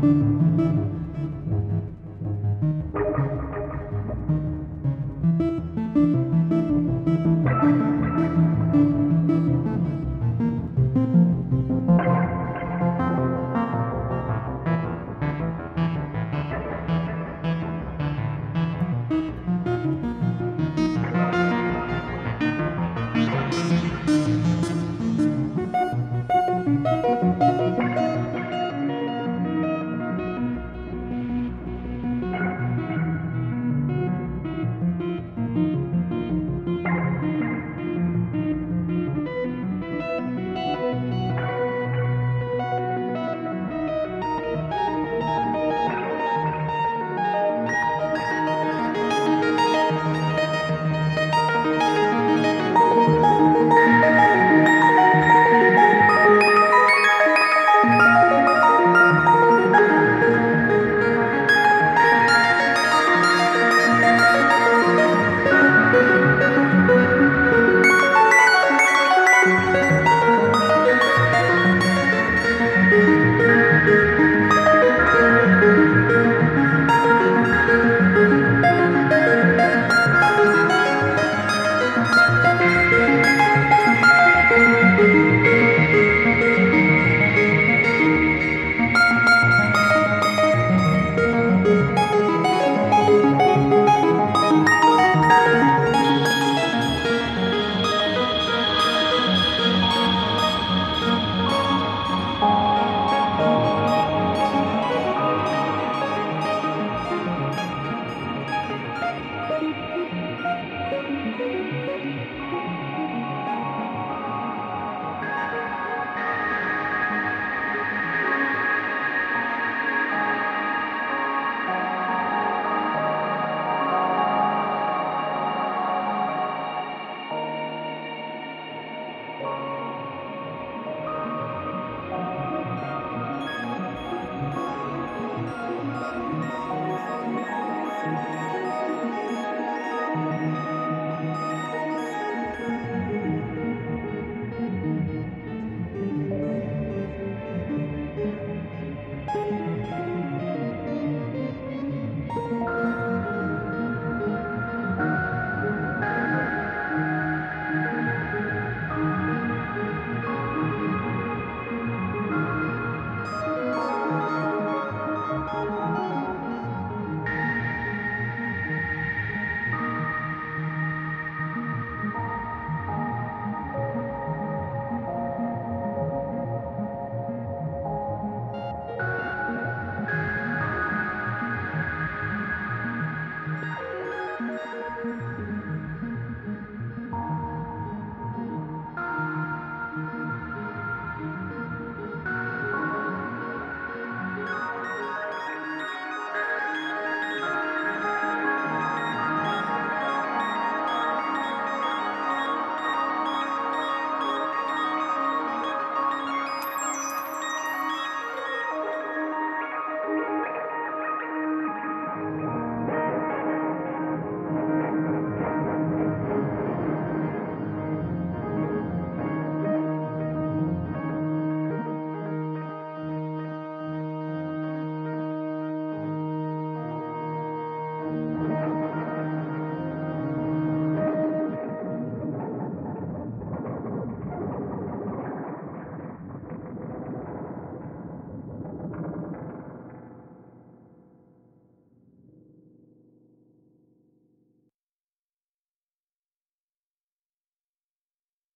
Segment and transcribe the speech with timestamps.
[0.00, 0.67] Música